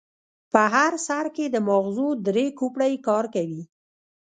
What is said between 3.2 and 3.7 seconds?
کوي.